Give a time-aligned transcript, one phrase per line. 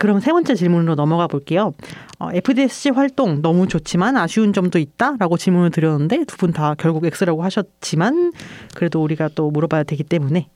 [0.00, 1.74] 네, 그럼 세 번째 질문으로 넘어가 볼게요.
[2.18, 7.42] 어, FDSC 활동 너무 좋지만 아쉬운 점도 있다라고 질문을 드렸는데 두 분 다 결국 X라고
[7.44, 8.32] 하셨지만
[8.74, 10.48] 그래도 우리가 또 물어봐야 되기 때문에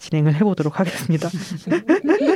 [0.00, 1.28] 진행을 해보도록 하겠습니다.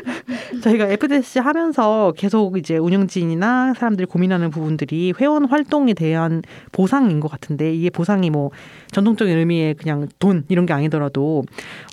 [0.64, 6.40] 저희가 FDC 하면서 계속 이제 운영진이나 사람들이 고민하는 부분들이 회원 활동에 대한
[6.72, 8.50] 보상인 것 같은데 이게 보상이 뭐
[8.90, 11.44] 전통적인 의미의 그냥 돈 이런 게 아니더라도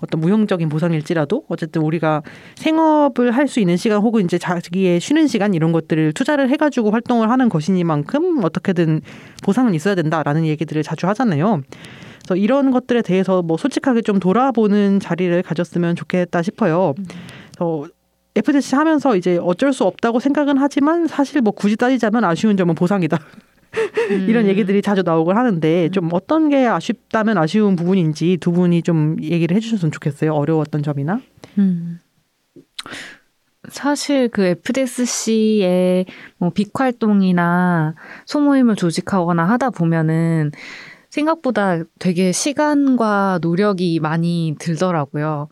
[0.02, 2.22] 어떤 무형적인 보상일지라도 어쨌든 우리가
[2.56, 7.30] 생업을 할 수 있는 시간 혹은 이제 자기의 쉬는 시간 이런 것들을 투자를 해가지고 활동을
[7.30, 9.02] 하는 것이니만큼 어떻게든
[9.44, 11.62] 보상은 있어야 된다라는 얘기들을 자주 하잖아요.
[12.20, 16.94] 그래서 이런 것들에 대해서 뭐 솔직하게 좀 돌아보는 자리를 가졌으면 좋겠다 싶어요.
[17.58, 17.90] 그래서
[18.36, 23.18] FDC 하면서 이제 어쩔 수 없다고 생각은 하지만 사실 뭐 굳이 따지자면 아쉬운 점은 보상이다.
[24.12, 24.26] 음.
[24.30, 29.56] 이런 얘기들이 자주 나오곤 하는데 좀 어떤 게 아쉽다면 아쉬운 부분인지 두 분이 좀 얘기를
[29.56, 30.34] 해주셨으면 좋겠어요.
[30.34, 31.22] 어려웠던 점이나.
[31.58, 32.00] 음.
[33.70, 36.06] 사실 그 FDSC의
[36.38, 40.52] 뭐 빅활동이나 소모임을 조직하거나 하다 보면은
[41.12, 45.50] 생각보다 되게 시간과 노력이 많이 들더라고요.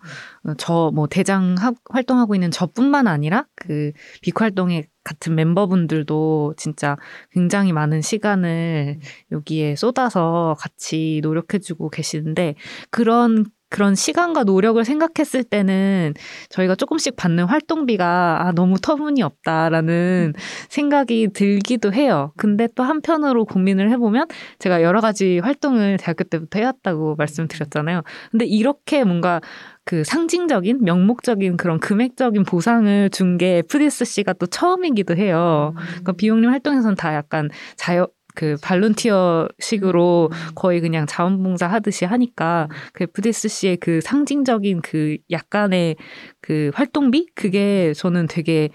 [0.58, 1.56] 저 뭐 대장
[1.90, 6.98] 활동하고 있는 저뿐만 아니라 그 빅활동에 같은 멤버분들도 진짜
[7.32, 9.00] 굉장히 많은 시간을
[9.32, 12.56] 여기에 쏟아서 같이 노력해주고 계시는데
[12.90, 16.14] 그런 그런 시간과 노력을 생각했을 때는
[16.50, 20.40] 저희가 조금씩 받는 활동비가 아, 너무 터무니없다라는 음.
[20.70, 22.34] 생각이 들기도 해요.
[22.38, 24.28] 근데 또 한편으로 고민을 해보면
[24.60, 28.02] 제가 여러 가지 활동을 대학교 때부터 해왔다고 말씀드렸잖아요.
[28.32, 29.40] 근데 이렇게 뭔가
[29.86, 35.74] 그 상징적인 명목적인 그런 금액적인 보상을 준 게 FDSC가 또 처음이기도 해요.
[35.78, 35.82] 음.
[35.90, 40.52] 그러니까 비용님 활동에서는 다 약간 자유 그 발론티어식으로 음.
[40.56, 45.96] 거의 그냥 자원봉사 하듯이 하니까 그 FDSC의 그 상징적인 그 약간의
[46.42, 48.70] 그 활동비 그게 저는 되게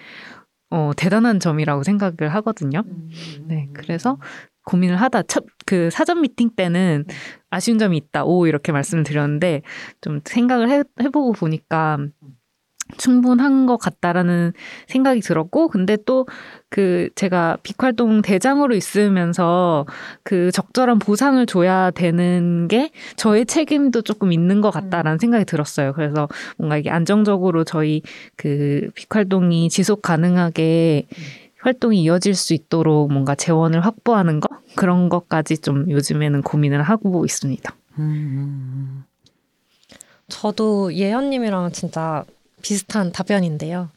[0.71, 2.83] 어 대단한 점이라고 생각을 하거든요.
[2.87, 3.11] 음.
[3.47, 4.19] 네, 그래서
[4.65, 7.05] 고민을 하다 첫 그 사전 미팅 때는
[7.51, 8.25] 아쉬운 점이 있다.
[8.25, 9.63] 오 이렇게 말씀을 드렸는데
[10.01, 11.99] 좀 생각을 해, 해보고 보니까
[12.97, 14.53] 충분한 것 같다라는
[14.87, 16.27] 생각이 들었고, 근데 또
[16.75, 19.87] 그 제가 빅활동 대장으로 있으면서
[20.25, 25.93] 그 적절한 보상을 줘야 되는 게 저의 책임도 조금 있는 것 같다라는 생각이 들었어요.
[25.93, 28.03] 그래서 뭔가 이게 안정적으로 저희
[28.35, 31.07] 그 빅활동이 지속 가능하게
[31.61, 37.73] 활동이 이어질 수 있도록 뭔가 재원을 확보하는 것 그런 것까지 좀 요즘에는 고민을 하고 있습니다.
[38.01, 39.05] 음.
[40.27, 42.25] 저도 예현님이랑 진짜
[42.65, 43.91] 비슷한 답변인데요.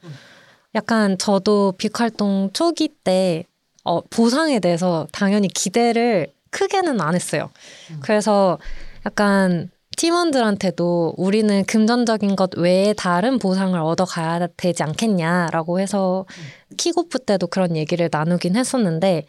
[0.75, 3.45] 약간 저도 빅활동 초기 때
[3.85, 7.50] 어, 보상에 대해서 당연히 기대를 크게는 안 했어요.
[8.01, 8.59] 그래서
[9.05, 16.25] 약간 팀원들한테도 우리는 금전적인 것 외에 다른 보상을 얻어가야 되지 않겠냐라고 해서
[16.75, 19.25] 킥오프 때도 그런 얘기를 나누긴 했었는데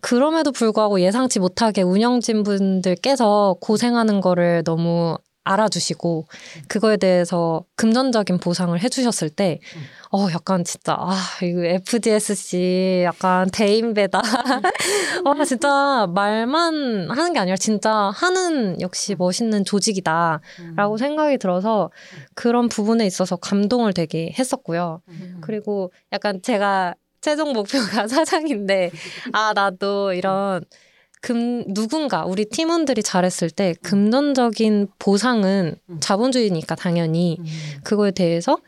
[0.00, 6.26] 그럼에도 불구하고 예상치 못하게 운영진 분들께서 고생하는 거를 너무 알아주시고
[6.68, 9.60] 그거에 대해서 금전적인 보상을 해주셨을 때,
[10.12, 14.20] 어, 약간 진짜, 아, 이거 FDSC 약간 대인배다.
[15.24, 20.40] 와, 진짜 말만 하는 게 아니라 진짜 하는 역시 멋있는 조직이다.
[20.76, 21.90] 라고 생각이 들어서
[22.34, 25.00] 그런 부분에 있어서 감동을 되게 했었고요.
[25.40, 28.90] 그리고 약간 제가 최종 목표가 사장인데,
[29.32, 30.62] 아, 나도 이런
[31.26, 35.96] 금 누군가 우리 팀원들이 잘했을 때 금전적인 보상은 음.
[35.98, 37.44] 자본주의니까 당연히 음.
[37.82, 38.58] 그거에 대해서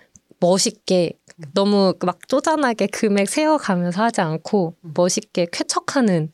[0.40, 1.44] 멋있게 음.
[1.54, 6.30] 너무 막 쪼잔하게 금액 세어가면서 하지 않고 멋있게 쾌척하는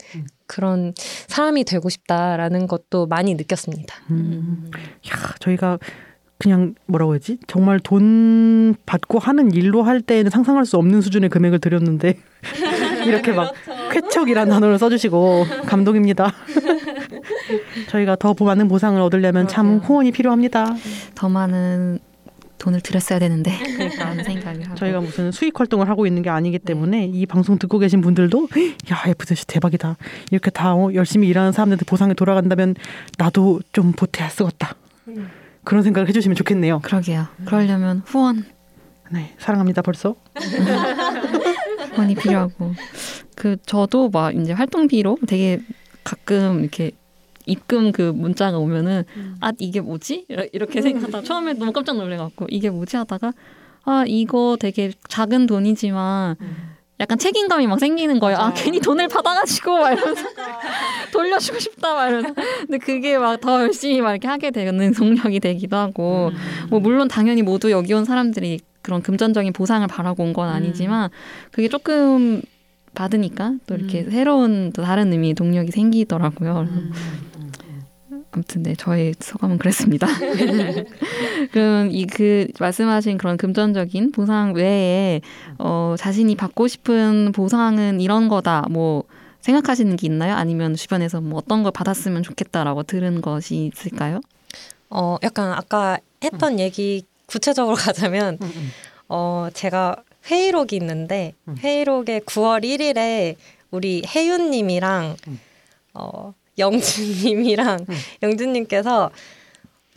[0.47, 0.95] 그런
[1.29, 3.95] 사람이 되고 싶다라는 것도 많이 느꼈습니다.
[4.11, 4.71] 음.
[5.11, 5.79] 야, 저희가
[6.39, 7.39] 그냥 뭐라고 해야지?
[7.47, 12.19] 정말 돈 받고 하는 일로 할 때에는 상상할 수 없는 수준의 금액을 드렸는데
[13.07, 13.74] 이렇게 막 그렇죠.
[13.95, 16.33] 쾌척이라는 단어를 써주시고 감동입니다.
[17.89, 20.75] 저희가 더 많은 보상을 얻으려면 참 후원이 필요합니다.
[21.15, 21.99] 더 많은
[22.59, 23.53] 돈을 들였어야 되는데
[23.97, 26.65] 그런 생각을 하고 저희가 무슨 수익 활동을 하고 있는 게 아니기 네.
[26.65, 27.05] 때문에 네.
[27.13, 28.49] 이 방송 듣고 계신 분들도
[28.91, 29.97] 야 FDC 대박이다
[30.31, 32.75] 이렇게 다 어, 열심히 일하는 사람들한테 보상이 돌아간다면
[33.19, 34.77] 나도 좀 보태야 쓰겠다
[35.09, 35.29] 음.
[35.65, 36.81] 그런 생각을 해주시면 좋겠네요.
[36.81, 37.27] 그러게요.
[37.45, 38.45] 그러려면 후원.
[39.11, 39.83] 네, 사랑합니다.
[39.83, 40.15] 벌써.
[41.95, 42.75] 후원이 필요하고
[43.35, 45.61] 그 저도 막 이제 활동비로 되게
[46.05, 46.93] 가끔 이렇게
[47.47, 49.37] 입금 그 문자가 오면은 음.
[49.41, 53.33] 아 이게 뭐지 이렇게 생각하다 처음에 너무 깜짝 놀래갖고 이게 뭐지 하다가
[53.85, 56.57] 아 이거 되게 작은 돈이지만 음.
[57.01, 58.39] 약간 책임감이 막 생기는 거예요.
[58.39, 58.55] 아 맞아요.
[58.57, 60.23] 괜히 돈을 받아가지고 막 이러면서
[61.13, 65.77] 돌려주고 싶다 막 이러면서 근데 그게 막 더 열심히 막 이렇게 하게 되는 동력이 되기도
[65.77, 66.31] 하고
[66.71, 71.11] 뭐 물론 당연히 모두 여기 온 사람들이 그런 금전적인 보상을 바라고 온 건 아니지만
[71.51, 72.41] 그게 조금
[72.95, 76.67] 받으니까 또 이렇게 새로운 또 다른 의미 동력이 생기더라고요.
[78.33, 80.07] 아무튼 네 저의 소감은 그랬습니다.
[81.53, 85.21] 그럼 이 그 말씀하신 그런 금전적인 보상 외에
[85.59, 89.05] 어 자신이 받고 싶은 보상은 이런 거다 뭐
[89.41, 90.35] 생각하시는 게 있나요?
[90.35, 94.21] 아니면 주변에서 뭐 어떤 걸 받았으면 좋겠다라고 들은 것이 있을까요?
[94.91, 98.39] 어, 약간 아까 했던 얘기 구체적으로 가자면
[99.09, 101.57] 어, 제가 회의록이 있는데 음.
[101.59, 103.37] 회의록에 9월 1일에
[103.71, 105.41] 우리 혜윤님이랑 음.
[105.95, 107.95] 어, 영준님이랑 음.
[108.23, 109.11] 영준님께서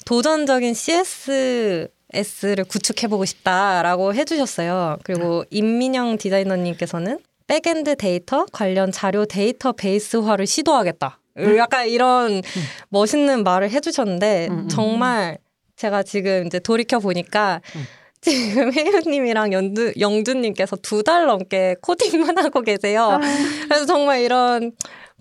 [0.06, 4.98] 도전적인 CSS를 구축해보고 싶다라고 해주셨어요.
[5.04, 11.20] 그리고 임민영 디자이너님께서는 backend 데이터 관련 자료 데이터 베이스화를 시도하겠다.
[11.58, 12.42] 약간 이런
[12.90, 14.50] 멋있는 말을 해주셨는데.
[14.70, 15.38] 정말
[15.78, 17.86] 제가 지금 이제 돌이켜 보니까 음.
[18.22, 23.20] 지금 혜윤님이랑 연두, 영준님께서 두 달 넘게 코딩만 하고 계세요.
[23.68, 24.72] 그래서 정말 이런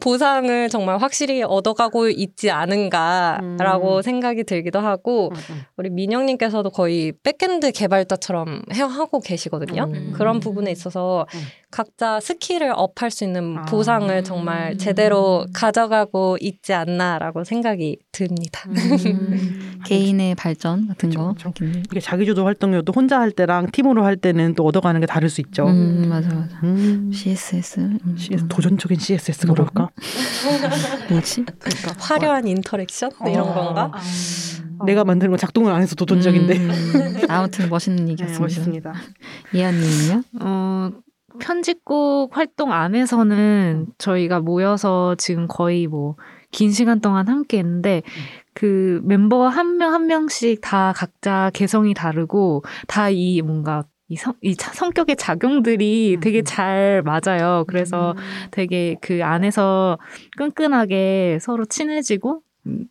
[0.00, 4.02] 보상을 정말 확실히 얻어가고 있지 않은가라고 음.
[4.02, 5.32] 생각이 들기도 하고
[5.76, 9.84] 우리 민영님께서도 거의 backend 개발자처럼 해- 하고 계시거든요.
[9.84, 10.12] 음.
[10.14, 11.40] 그런 부분에 있어서 음.
[11.76, 13.64] 각자 스킬을 up할 수 있는 아.
[13.66, 18.62] 보상을 정말 제대로 가져가고 있지 않나라고 생각이 듭니다.
[18.70, 19.78] 음.
[19.84, 21.34] 개인의 발전 같은 그쵸, 거.
[21.34, 21.52] 그쵸.
[21.90, 25.66] 이게 자기주도 활동이어도 혼자 할 때랑 팀으로 할 때는 또 얻어가는 게 다를 수 있죠.
[25.66, 26.58] 음 맞아 맞아.
[26.62, 27.10] 음.
[27.12, 29.52] CSS 음, C- 도전적인 CSS가?
[29.52, 29.90] 뭘까?
[31.10, 31.44] 뭐지?
[31.58, 33.52] 그러니까 화려한 interaction 이런 어.
[33.52, 33.92] 건가?
[34.86, 36.56] 내가 만드는 건 작동을 안 해서 도전적인데.
[36.56, 38.40] 음, 아무튼 멋있는 네, 얘기였습니다.
[38.42, 38.94] 멋있습니다.
[39.54, 40.22] 예연님은요?
[40.40, 40.90] 어,
[41.38, 46.16] 편집국 활동 안에서는 저희가 모여서 지금 거의 뭐
[46.52, 48.02] 긴 시간 동안 함께 했는데
[48.54, 54.34] 그 멤버 한 명 한 명씩 다 각자 개성이 다르고 다 이 뭔가 이, 성,
[54.40, 57.64] 이 자- 성격의 작용들이 되게 잘 맞아요.
[57.66, 58.14] 그래서
[58.52, 59.98] 되게 그 안에서
[60.38, 62.40] 끈끈하게 서로 친해지고 음,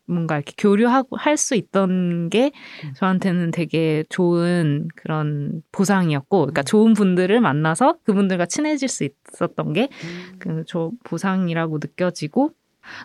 [0.08, 2.52] 뭔가 이렇게 교류하고 할 수 있던 게
[2.96, 9.90] 저한테는 되게 좋은 그런 보상이었고, 그러니까 좋은 분들을 만나서 그분들과 친해질 수 있었던 게
[10.40, 12.52] 그 저 보상이라고 느껴지고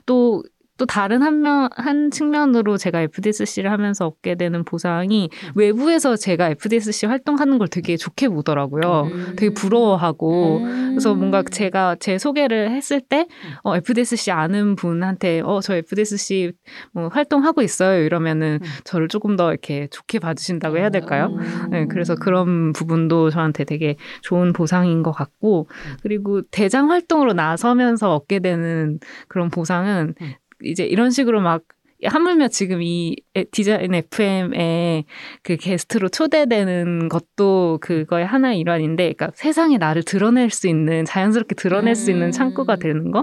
[0.07, 0.43] 또
[0.81, 7.05] 또 다른 한 면, 한 측면으로 제가 FDSC를 하면서 얻게 되는 보상이 외부에서 제가 FDSC
[7.05, 9.11] 활동하는 걸 되게 좋게 보더라고요.
[9.37, 10.61] 되게 부러워하고.
[10.63, 13.27] 그래서 뭔가 제가 제 소개를 했을 때,
[13.63, 16.53] 어, FDSC 아는 분한테, 어, 저 FDSC
[16.95, 18.03] 뭐 활동하고 있어요.
[18.03, 18.69] 이러면은 음.
[18.85, 21.27] 저를 조금 더 이렇게 좋게 봐주신다고 해야 될까요?
[21.27, 21.71] 음.
[21.71, 25.69] 네, 그래서 그런 부분도 저한테 되게 좋은 보상인 것 같고,
[26.03, 28.99] 그리고 대장 활동으로 나서면서 얻게 되는
[29.29, 30.33] 그런 보상은 음.
[30.63, 31.63] 이제 이런 식으로 막
[32.03, 35.05] 하물며 지금 이 에- 디자인 FM에
[35.43, 41.95] 그 게스트로 초대되는 것도 그거의 하나의 일환인데, 그러니까 세상에 나를 드러낼 수 있는, 자연스럽게 드러낼
[41.95, 43.23] 수 있는 창구가 되는 거?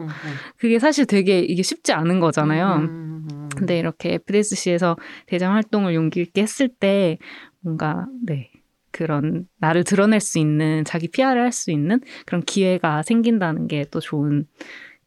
[0.57, 2.75] 그게 사실 되게 이게 쉽지 않은 거잖아요.
[2.87, 3.49] 음.
[3.55, 4.95] 근데 이렇게 FDSC에서
[5.25, 7.17] 대장 활동을 용기 있게 했을 때
[7.61, 8.51] 뭔가 네
[8.91, 13.99] 그런 나를 드러낼 수 있는 자기 PR을 할 수 있는 그런 기회가 생긴다는 게 또
[13.99, 14.45] 좋은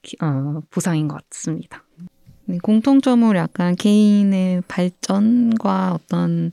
[0.03, 1.85] 기- 어, 보상인 것 같습니다.
[2.51, 6.51] 네, 공통점으로 약간 개인의 발전과 어떤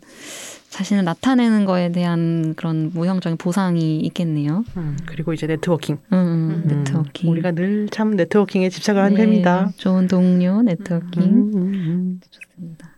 [0.70, 4.64] 자신을 나타내는 거에 대한 그런 무형적인 보상이 있겠네요.
[4.78, 5.98] 음, 그리고 이제 네트워킹.
[6.14, 7.30] 음, 음, 음, 네트워킹.
[7.32, 9.72] 우리가 늘 참 네트워킹에 집착을 하는 네, 편입니다.
[9.78, 11.24] 좋은 동료 네트워킹.
[11.24, 12.20] 음.
[12.30, 12.90] 좋습니다.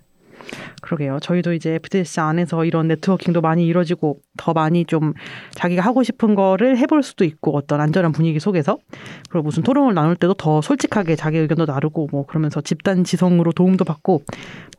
[0.81, 1.19] 그러게요.
[1.21, 5.13] 저희도 이제 FDS 안에서 이런 네트워킹도 많이 이루어지고 더 많이 좀
[5.51, 8.77] 자기가 하고 싶은 거를 해볼 수도 있고 어떤 안전한 분위기 속에서
[9.29, 13.85] 그리고 무슨 토론을 나눌 때도 더 솔직하게 자기 의견도 나누고 뭐 그러면서 집단 지성으로 도움도
[13.85, 14.23] 받고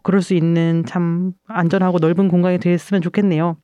[0.02, 3.56] 그럴 수 있는 참 안전하고 넓은 공간이 됐으면 좋겠네요.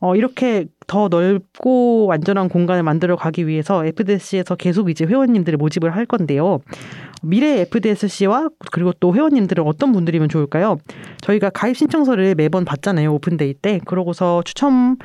[0.00, 6.06] 어, 이렇게 더 넓고 안전한 공간을 만들어 가기 위해서 FDSC에서 계속 이제 회원님들을 모집을 할
[6.06, 6.60] 건데요.
[7.22, 10.78] 미래 FDSC와 그리고 또 회원님들은 어떤 분들이면 좋을까요?
[11.20, 13.12] 저희가 가입 신청서를 매번 받잖아요.
[13.14, 13.80] open day 때.
[13.84, 14.96] 그러고서 추첨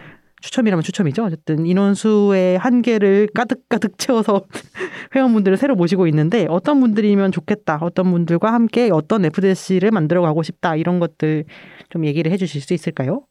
[0.41, 1.23] 추첨이라면 추첨이죠.
[1.23, 4.45] 어쨌든 인원수의 한계를 가득가득 채워서
[5.15, 7.79] 회원분들을 새로 모시고 있는데 어떤 분들이면 좋겠다.
[7.81, 10.75] 어떤 분들과 함께 어떤 FDSC를 만들어 가고 싶다.
[10.75, 11.45] 이런 것들
[11.89, 13.23] 좀 얘기를 해 주실 수 있을까요?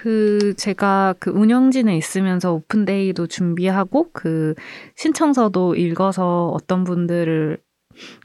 [0.00, 4.54] 그 제가 그 운영진에 있으면서 open day도 준비하고 그
[4.94, 7.58] 신청서도 읽어서 어떤 분들을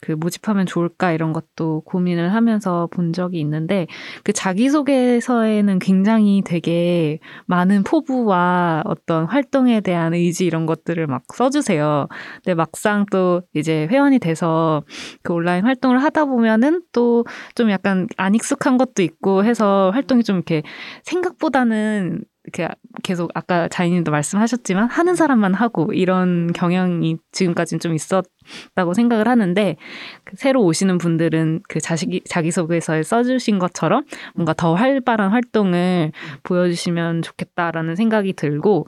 [0.02, 3.88] 그 모집하면 좋을까 이런 것도 고민을 하면서 본 적이 있는데
[4.24, 12.08] 그 자기소개서에는 굉장히 되게 많은 포부와 어떤 활동에 대한 의지 이런 것들을 막 써주세요.
[12.44, 14.84] 근데 막상 또 이제 회원이 돼서
[15.24, 17.24] 그 온라인 활동을 하다 보면은 또
[17.56, 20.64] 좀 약간 안 익숙한 것도 있고 해서 활동이 좀 이렇게
[21.04, 22.68] 생각보다는 이렇게
[23.04, 29.78] 계속 아까 자이님도 말씀하셨지만 하는 사람만 하고 이런 경향이 지금까지는 좀 있었다고 생각을 하는데
[30.24, 34.04] 그 새로 오시는 분들은 그 자식이 자기소개서에 써주신 것처럼
[34.36, 36.12] 뭔가 더 활발한 활동을
[36.44, 38.88] 보여주시면 좋겠다라는 생각이 들고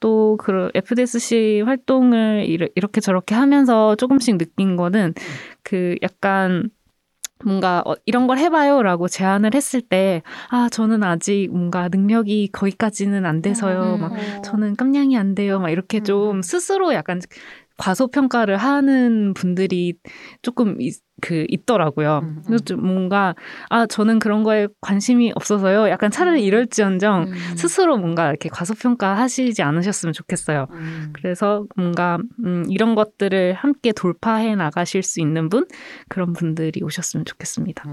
[0.00, 5.14] 또 그 FDSC 활동을 이렇게 저렇게 하면서 조금씩 느낀 거는
[5.62, 6.70] 그 약간
[7.42, 13.42] 뭔가 어, 이런 걸 해봐요라고 제안을 했을 때, 아, 저는 아직 뭔가 능력이 거기까지는 안
[13.42, 13.96] 돼서요.
[13.96, 14.00] 음.
[14.00, 15.58] 막, 저는 깜냥이 안 돼요.
[15.58, 16.04] 막 이렇게 음.
[16.04, 17.20] 좀 스스로 약간
[17.76, 19.94] 과소평가를 하는 분들이
[20.42, 22.20] 조금 있, 그 있더라고요.
[22.22, 22.42] 음, 음.
[22.46, 23.34] 그래서 좀 뭔가
[23.68, 25.88] 아 저는 그런 거에 관심이 없어서요.
[25.88, 26.44] 약간 차라리 음.
[26.44, 27.56] 이럴지언정 음.
[27.56, 30.66] 스스로 뭔가 이렇게 과소평가 하시지 않으셨으면 좋겠어요.
[30.70, 31.10] 음.
[31.12, 35.66] 그래서 뭔가 음, 이런 것들을 함께 돌파해 나가실 수 있는 분
[36.08, 37.84] 그런 분들이 오셨으면 좋겠습니다.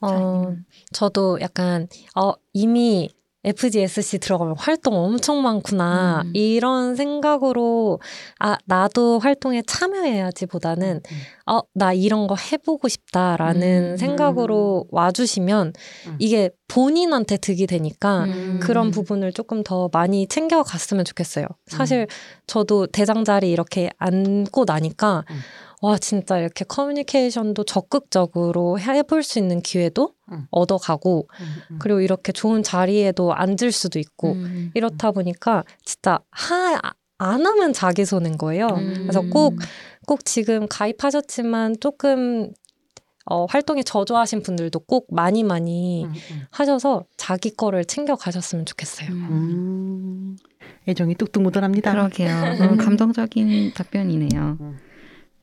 [0.00, 0.56] 어,
[0.92, 3.08] 저도 약간 어 이미
[3.44, 6.22] FGSC 들어가면 활동 엄청 많구나.
[6.24, 6.30] 음.
[6.34, 8.00] 이런 생각으로,
[8.38, 11.14] 아, 나도 활동에 참여해야지 보다는, 음.
[11.48, 11.52] 음.
[11.52, 13.96] 어, 나 이런 거 해보고 싶다라는 음.
[13.96, 15.72] 생각으로 와주시면
[16.06, 16.16] 음.
[16.18, 18.60] 이게 본인한테 득이 되니까 음.
[18.62, 21.46] 그런 부분을 조금 더 많이 챙겨갔으면 좋겠어요.
[21.66, 22.06] 사실
[22.46, 25.24] 저도 대장 자리 이렇게 앉고 나니까,
[25.82, 30.46] 와, 진짜 이렇게 커뮤니케이션도 적극적으로 해볼 수 있는 기회도 응.
[30.52, 31.78] 얻어가고, 응, 응.
[31.80, 34.36] 그리고 이렇게 좋은 자리에도 앉을 수도 있고,
[34.74, 36.80] 이렇다 보니까 진짜 하,
[37.18, 38.68] 안 하면 자기 손인 거예요.
[38.68, 39.56] 그래서 꼭,
[40.06, 42.52] 꼭 지금 가입하셨지만 조금
[43.24, 46.46] 어, 활동에 저조하신 분들도 꼭 많이 많이 음, 음.
[46.50, 49.10] 하셔서 자기 거를 챙겨 가셨으면 좋겠어요.
[49.10, 50.36] 음.
[50.88, 51.92] 애정이 뚝뚝 묻어납니다.
[51.92, 52.30] 그러게요.
[52.78, 54.58] 감동적인 답변이네요.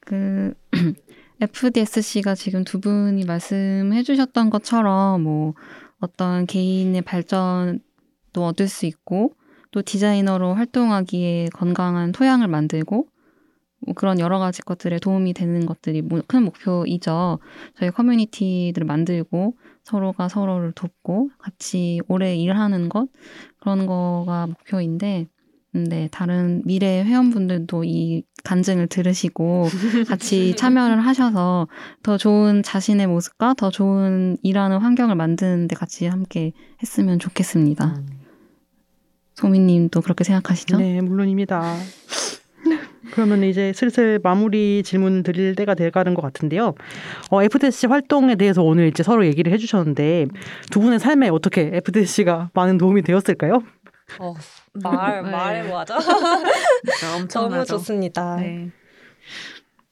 [0.09, 0.55] 그
[1.39, 5.53] FDSC가 지금 두 분이 말씀해 주셨던 것처럼 뭐
[5.99, 7.79] 어떤 개인의 발전도
[8.43, 9.35] 얻을 수 있고
[9.69, 13.05] 또 디자이너로 활동하기에 건강한 토양을 만들고
[13.81, 17.37] 뭐 그런 여러 가지 것들에 도움이 되는 것들이 큰 목표이죠.
[17.77, 23.07] 저희 커뮤니티들을 만들고 서로가 서로를 돕고 같이 오래 일하는 것
[23.59, 25.27] 그런 거가 목표인데
[25.71, 29.67] 네, 다른 미래 회원분들도 이 간증을 들으시고
[30.07, 31.67] 같이 참여를 하셔서
[32.01, 37.85] 더 좋은 자신의 모습과 더 좋은 일하는 환경을 만드는데 같이 함께 했으면 좋겠습니다.
[37.85, 38.07] 음.
[39.35, 40.77] 소미님도 그렇게 생각하시죠?
[40.77, 41.75] 네, 물론입니다.
[43.11, 46.75] 그러면 이제 슬슬 마무리 질문 드릴 때가 돼가는 것 같은데요.
[47.31, 50.27] 어, FDC 활동에 대해서 오늘 이제 서로 얘기를 해주셨는데
[50.71, 53.63] 두 분의 삶에 어떻게 FDC가 많은 도움이 되었을까요?
[54.19, 54.33] 어,
[54.73, 55.29] 말 네.
[55.29, 55.95] 말해 뭐하죠?
[57.15, 58.37] 엄청 너무 좋습니다.
[58.37, 58.71] 네.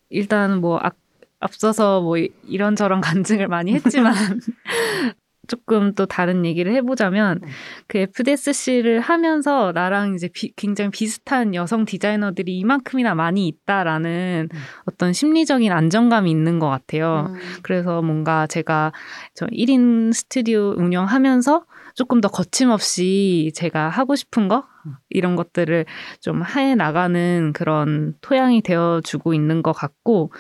[0.10, 0.96] 일단 뭐 앞,
[1.40, 4.14] 앞서서 뭐 이런저런 간증을 많이 했지만
[5.48, 7.48] 조금 또 다른 얘기를 해보자면 음.
[7.88, 14.60] 그 FDSC를 하면서 나랑 이제 비, 굉장히 비슷한 여성 디자이너들이 이만큼이나 많이 있다라는 음.
[14.86, 17.28] 어떤 심리적인 안정감이 있는 것 같아요.
[17.30, 17.40] 음.
[17.64, 18.92] 그래서 뭔가 제가
[19.34, 21.66] 저 1인 스튜디오 운영하면서
[21.98, 24.64] 조금 더 거침없이 제가 하고 싶은 거
[25.10, 25.86] 이런 것들을
[26.22, 30.32] 좀 해 나가는 그런 토양이 되어 주고 있는 것 같고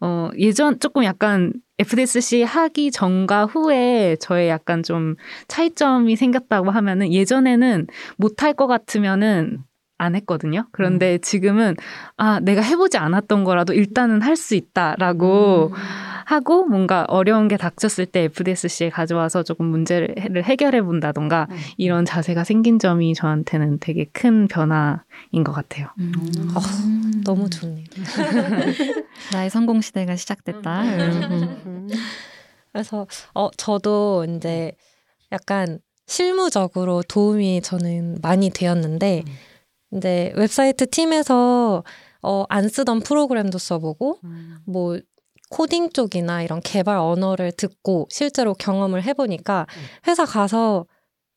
[0.00, 5.16] 어 예전 조금 약간 FDSC 하기 전과 후에 저의 약간 좀
[5.48, 7.86] 차이점이 생겼다고 하면은 예전에는
[8.18, 9.64] 못할 것 같으면은
[9.96, 10.66] 안 했거든요.
[10.72, 11.18] 그런데 음.
[11.22, 11.76] 지금은
[12.18, 16.09] 아 내가 해보지 않았던 거라도 일단은 할 수 있다라고 음.
[16.30, 21.56] 하고 뭔가 어려운 게 닥쳤을 때 FDSC에 가져와서 조금 문제를 해결해 본다던가 음.
[21.76, 25.88] 이런 자세가 생긴 점이 저한테는 되게 큰 변화인 것 같아요.
[25.98, 26.12] 음.
[26.54, 26.60] 어,
[27.24, 27.84] 너무 좋네요.
[29.32, 30.82] 나의 성공 시대가 시작됐다.
[30.84, 31.88] 음.
[32.72, 34.70] 그래서 어 저도 이제
[35.32, 39.24] 약간 실무적으로 도움이 저는 많이 되었는데.
[39.26, 39.32] 음.
[39.92, 41.82] 이제 웹사이트 팀에서
[42.22, 44.58] 어, 안 쓰던 프로그램도 써보고, 음.
[44.66, 44.98] 뭐,
[45.50, 49.82] 코딩 쪽이나 이런 개발 언어를 듣고 실제로 경험을 해보니까 음.
[50.08, 50.86] 회사 가서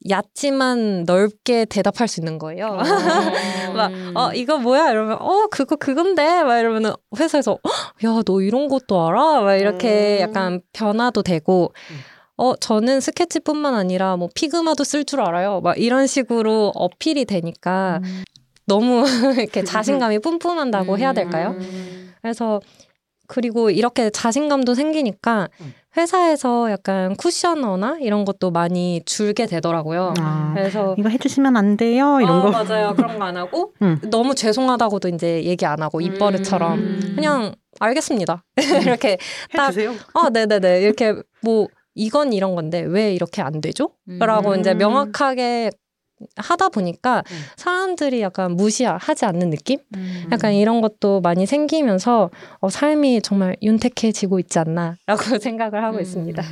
[0.10, 2.68] 얕지만 넓게 대답할 수 있는 거예요.
[2.68, 2.78] 어.
[3.74, 4.92] 막, 어, 이거 뭐야?
[4.92, 6.44] 이러면, 어, 그거 그건데?
[6.44, 7.58] 막 이러면은 회사에서,
[8.04, 9.42] 야, 너 이런 것도 알아?
[9.42, 10.22] 막 이렇게 음.
[10.22, 11.98] 약간 변화도 되고, 음.
[12.36, 15.62] 어, 저는 스케치뿐만 아니라 뭐 피그마도 쓸 줄 알아요.
[15.62, 18.24] 막 이런 식으로 어필이 되니까 음.
[18.66, 19.04] 너무
[19.40, 21.56] 이렇게 자신감이 뿜뿜한다고 해야 될까요?
[21.60, 22.14] 음.
[22.22, 22.60] 그래서
[23.34, 25.74] 그리고 이렇게 자신감도 생기니까 음.
[25.98, 30.14] 회사에서 약간 쿠셔너나 이런 것도 많이 줄게 되더라고요.
[30.20, 32.52] 아, 그래서 이거 해주시면 안 돼요 이런 아, 거.
[32.52, 32.94] 맞아요.
[32.96, 34.00] 그런 거 안 하고 음.
[34.10, 37.14] 너무 죄송하다고도 이제 얘기 안 하고 입버릇처럼 음.
[37.16, 38.44] 그냥 알겠습니다.
[38.84, 39.18] 이렇게
[39.56, 39.94] 딱 해주세요.
[40.14, 40.82] 어, 네네네.
[40.82, 43.90] 이렇게 뭐 이건 이런 건데 왜 이렇게 안 되죠?
[44.20, 44.78] 라고 이제 음.
[44.80, 45.70] 명확하게
[46.36, 47.38] 하다 보니까 음.
[47.56, 49.80] 사람들이 약간 무시하지 않는 느낌?
[49.96, 50.26] 음.
[50.32, 54.98] 약간 이런 것도 많이 생기면서 어, 삶이 정말 윤택해지고 있지 않나라고
[55.42, 56.02] 생각을 하고 음.
[56.02, 56.44] 있습니다.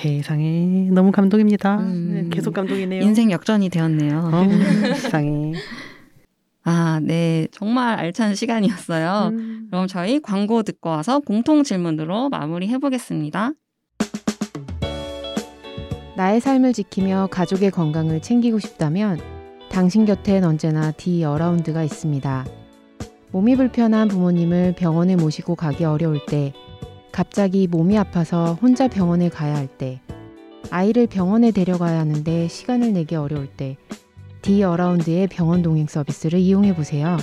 [0.00, 1.78] 세상에 너무 감동입니다.
[1.78, 2.10] 음.
[2.14, 3.02] 네, 계속 감동이네요.
[3.02, 4.30] 인생 역전이 되었네요.
[4.32, 5.52] 어, 세상에.
[6.68, 7.46] 아, 네.
[7.52, 9.30] 정말 알찬 시간이었어요.
[9.32, 9.68] 음.
[9.70, 13.52] 그럼 저희 광고 듣고 와서 공통 질문으로 마무리 해 보겠습니다.
[16.16, 19.20] 나의 삶을 지키며 가족의 건강을 챙기고 싶다면
[19.68, 22.46] 당신 곁엔 언제나 D 어라운드가 있습니다.
[23.32, 26.54] 몸이 불편한 부모님을 병원에 모시고 가기 어려울 때,
[27.12, 30.00] 갑자기 몸이 아파서 혼자 병원에 가야 할 때,
[30.70, 33.76] 아이를 병원에 데려가야 하는데 시간을 내기 어려울 때,
[34.40, 37.18] 디어라운드의 병원 동행 서비스를 이용해 보세요.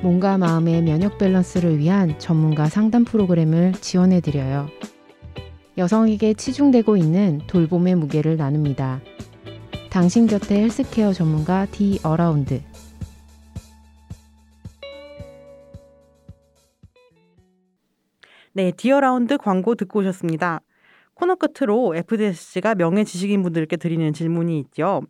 [0.00, 4.68] 몸과 마음의 면역 밸런스를 위한 전문가 상담 프로그램을 지원해 드려요.
[5.78, 9.00] 여성에게 치중되고 있는 돌봄의 무게를 나눕니다.
[9.90, 12.62] 당신 곁에 헬스케어 전문가 디어라운드.
[18.54, 20.62] 네, 디어라운드 광고 듣고 오셨습니다.
[21.12, 25.02] 코너 끝으로 FDSC가 명예 지식인 분들께 드리는 질문이 있죠.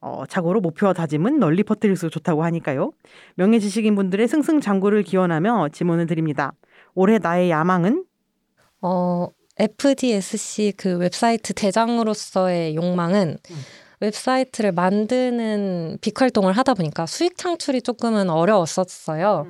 [0.00, 2.90] 어, 자고로 목표와 다짐은 널리 퍼뜨릴수록 좋다고 하니까요.
[3.36, 6.52] 명예 지식인 분들의 승승장구를 기원하며 질문을 드립니다.
[6.94, 8.04] 올해 나의 야망은?
[8.82, 13.56] 어, FDSC 그 웹사이트 대장으로서의 욕망은 음.
[14.00, 19.46] 웹사이트를 만드는 big 활동을 하다 보니까 수익 창출이 조금은 어려웠었어요.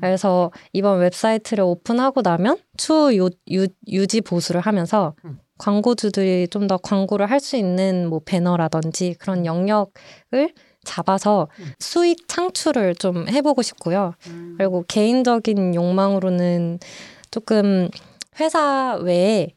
[0.00, 5.38] 그래서 이번 웹사이트를 오픈하고 나면 추후 유, 유, 유지 보수를 하면서 음.
[5.58, 11.72] 광고주들이 좀 더 광고를 할 수 있는 뭐 배너라든지 그런 영역을 잡아서 음.
[11.78, 14.14] 수익 창출을 좀 해보고 싶고요.
[14.56, 16.78] 그리고 개인적인 욕망으로는
[17.30, 17.90] 조금
[18.40, 19.48] 회사 외에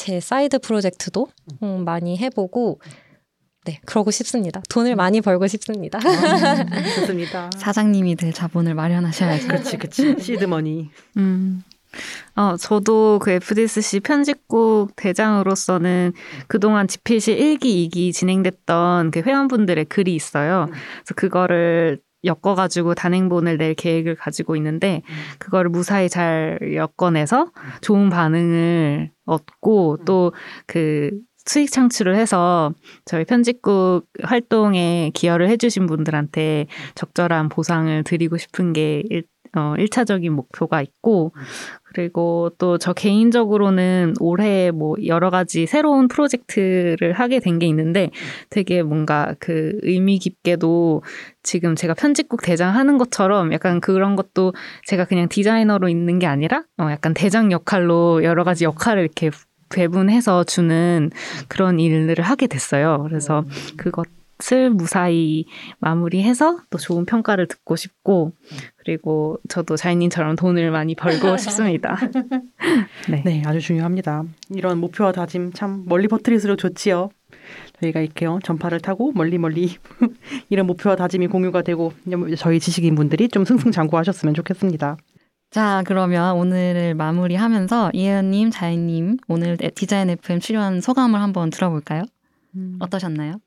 [0.00, 1.28] 제 side project도
[1.62, 2.80] 음, 많이 해보고
[3.66, 4.62] 네 그러고 싶습니다.
[4.70, 5.98] 돈을 많이 벌고 싶습니다.
[5.98, 6.00] 아,
[6.96, 7.50] 좋습니다.
[7.58, 9.46] 사장님이 될 자본을 마련하셔야죠.
[9.46, 10.16] 그렇지, 그렇지.
[10.18, 10.88] 시드머니.
[11.18, 11.62] 음.
[12.34, 16.14] 어, 저도 그 FDSC 편집국 대장으로서는
[16.46, 20.68] 그동안 집필실 1기, 2기 진행됐던 그 회원분들의 글이 있어요.
[20.70, 25.02] 그래서 그거를 엮어가지고 단행본을 낼 계획을 가지고 있는데,
[25.38, 31.10] 그거를 무사히 잘 엮어내서 좋은 반응을 얻고, 또그
[31.46, 32.72] 수익 창출을 해서
[33.04, 39.24] 저희 편집국 활동에 기여를 해주신 분들한테 적절한 보상을 드리고 싶은 게 일,
[39.56, 41.34] 어, 1차적인 목표가 있고,
[41.94, 48.10] 그리고 또 저 개인적으로는 올해 뭐 여러 가지 새로운 프로젝트를 하게 된 게 있는데
[48.48, 51.02] 되게 뭔가 그 의미 깊게도
[51.42, 54.54] 지금 제가 편집국 대장 하는 것처럼 약간 그런 것도
[54.86, 59.30] 제가 그냥 디자이너로 있는 게 아니라 어, 약간 대장 역할로 여러 가지 역할을 이렇게
[59.68, 61.10] 배분해서 주는
[61.48, 63.04] 그런 일들을 하게 됐어요.
[63.08, 63.44] 그래서
[63.76, 64.06] 그것
[64.52, 65.44] 을 무사히
[65.78, 68.32] 마무리해서 또 좋은 평가를 듣고 싶고
[68.76, 71.98] 그리고 저도 자이님처럼 돈을 많이 벌고 싶습니다.
[73.10, 73.22] 네.
[73.24, 74.24] 네, 아주 중요합니다.
[74.54, 77.10] 이런 목표와 다짐 참 멀리 퍼뜨릴수록 좋지요.
[77.80, 79.76] 저희가 이렇게요 전파를 타고 멀리 멀리
[80.48, 81.92] 이런 목표와 다짐이 공유가 되고
[82.36, 84.96] 저희 지식인 분들이 좀 승승장구하셨으면 좋겠습니다.
[85.50, 92.04] 자, 그러면 오늘을 마무리하면서 이혜연님, 자이님 오늘 디자인 FM 출연 소감을 한번 들어볼까요?
[92.78, 93.40] 어떠셨나요?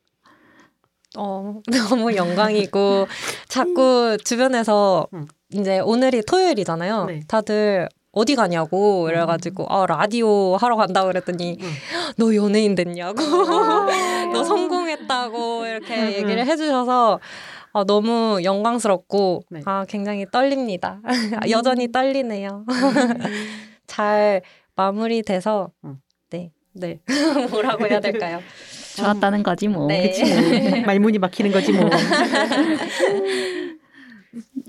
[1.17, 3.07] 어, 너무 영광이고
[3.47, 5.27] 자꾸 주변에서 음.
[5.51, 7.05] 이제 오늘이 토요일이잖아요.
[7.05, 7.21] 네.
[7.27, 11.71] 다들 어디 가냐고 이래가지고 아 라디오 하러 간다고 그랬더니 음.
[12.17, 13.21] 너 연예인 됐냐고
[14.31, 17.19] 너 성공했다고 이렇게 음, 얘기를 해주셔서
[17.73, 19.61] 아, 너무 영광스럽고 네.
[19.65, 21.01] 아 굉장히 떨립니다.
[21.49, 22.65] 여전히 떨리네요.
[23.87, 24.43] 잘
[24.75, 25.97] 마무리돼서 음.
[26.29, 26.99] 네 네.
[27.49, 28.41] 뭐라고 해야 될까요?
[28.97, 29.87] 좋았다는 거지 뭐.
[29.87, 30.09] 네.
[30.09, 31.89] 그치 뭐 말문이 막히는 거지 뭐.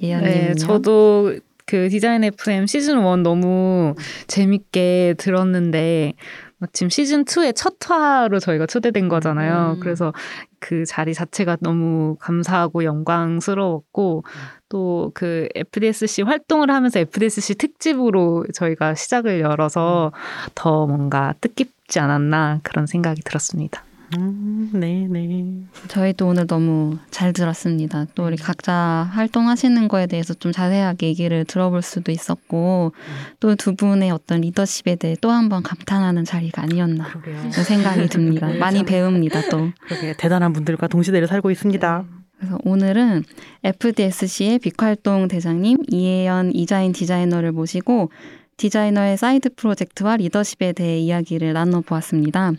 [0.01, 0.29] 예연님.
[0.29, 3.95] 네, 저도 그 디자인 FM 시즌 1 너무
[4.27, 6.13] 재밌게 들었는데
[6.59, 9.75] 마침 시즌 2의 첫 화로 저희가 초대된 거잖아요.
[9.77, 9.81] 음.
[9.81, 10.13] 그래서
[10.61, 14.25] 그 자리 자체가 너무 감사하고 영광스러웠고
[14.69, 20.13] 또 그 FDSC 활동을 하면서 FDSC 특집으로 저희가 시작을 열어서
[20.55, 23.85] 더 뭔가 뜻깊지 않았나 그런 생각이 들었습니다.
[24.16, 25.44] 음, 네, 네.
[25.88, 28.07] 저희도 오늘 너무 잘 들었습니다.
[28.14, 32.92] 또 우리 각자 활동하시는 거에 대해서 좀 자세하게 얘기를 들어볼 수도 있었고
[33.40, 37.50] 또두 분의 어떤 리더십에 대해 또 한 번 감탄하는 자리가 아니었나 그러게요.
[37.50, 38.48] 생각이 듭니다.
[38.59, 39.70] 많이 배웁니다 또.
[39.87, 42.05] 그러게 대단한 분들과 동시대를 살고 있습니다.
[42.38, 43.24] 그래서 오늘은
[43.62, 48.11] FDSC의 빅활동 대장님 이혜연 이자인 디자이너를 모시고
[48.57, 52.53] 디자이너의 side project와 리더십에 대해 이야기를 나눠보았습니다.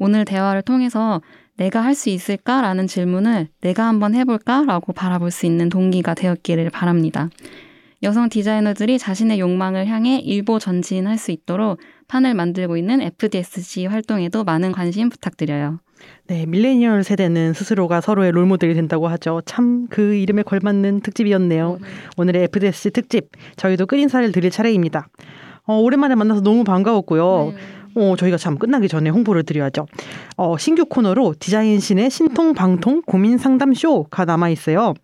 [0.00, 1.20] 오늘 대화를 통해서
[1.56, 7.28] 내가 할 수 있을까라는 질문을 내가 한번 해볼까라고 바라볼 수 있는 동기가 되었기를 바랍니다.
[8.02, 14.72] 여성 디자이너들이 자신의 욕망을 향해 일보 전진할 수 있도록 판을 만들고 있는 FDSC 활동에도 많은
[14.72, 15.80] 관심 부탁드려요.
[16.28, 19.42] 네, 밀레니얼 세대는 스스로가 서로의 롤모델이 된다고 하죠.
[19.44, 21.78] 참 그 이름에 걸맞는 특집이었네요.
[22.16, 25.08] 오늘의 FDSC 특집 저희 인사를 드릴 차례입니다.
[25.66, 27.52] 어, 오랜만에 만나서 너무 반가웠고요.
[27.94, 29.86] 어, 저희가 참 끝나기 전에 홍보를 드려야죠.
[30.36, 34.94] 어, 신규 코너로 디자인신의 신통 방통 고민 상담 쇼가 남아 있어요.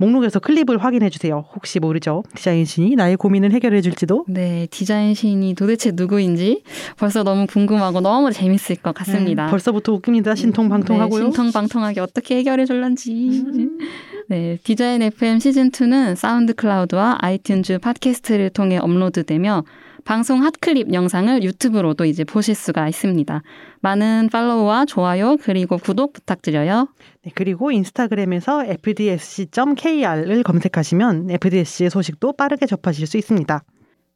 [0.00, 1.44] 목록에서 클립을 확인해 주세요.
[1.54, 2.22] 혹시 모르죠?
[2.34, 4.24] 디자인 신이 나의 고민을 해결해 줄지도.
[4.28, 6.62] 네, 디자인 신이 도대체 누구인지
[6.96, 9.46] 벌써 너무 궁금하고 너무 재밌을 것 같습니다.
[9.46, 10.34] 음, 벌써부터 웃깁니다.
[10.34, 11.24] 신통 방통하고요.
[11.24, 13.44] 네, 신통방통하게 어떻게 해결해 줄런지.
[14.28, 19.64] 네, 디자인 FM 시즌 2는 사운드 클라우드와 아이튠즈 팟캐스트를 통해 업로드되며
[20.04, 23.42] 방송 핫클립 영상을 유튜브로도 이제 보실 수가 있습니다.
[23.80, 26.88] 많은 팔로우와 좋아요 그리고 구독 부탁드려요.
[27.22, 33.62] 네, 그리고 인스타그램에서 fdsc.kr을 검색하시면 FDSC의 소식도 빠르게 접하실 수 있습니다.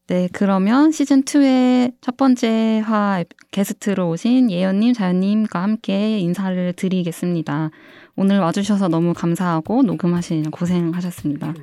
[0.07, 7.70] 네, 그러면 시즌 2의 첫 번째 화 게스트로 오신 예연님, 자연님과 함께 인사를 드리겠습니다.
[8.14, 11.55] 오늘 와주셔서 너무 감사하고 녹음하시느라 고생하셨습니다.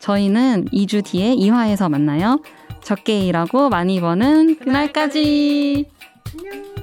[0.00, 2.40] 저희는 2주 뒤에 2화에서 만나요.
[2.82, 5.86] 적게 일하고 많이 버는 그날까지.
[6.38, 6.79] 안녕.